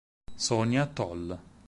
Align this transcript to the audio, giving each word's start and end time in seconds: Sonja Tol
Sonja 0.45 0.89
Tol 0.89 1.25